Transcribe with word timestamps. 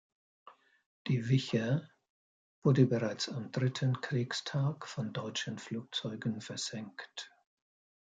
Die 1.05 1.29
"Wicher" 1.29 1.87
wurde 2.63 2.87
bereits 2.87 3.29
am 3.29 3.51
dritten 3.51 4.01
Kriegstag 4.01 4.87
von 4.87 5.13
deutschen 5.13 5.59
Flugzeugen 5.59 6.41
versenkt. 6.41 7.31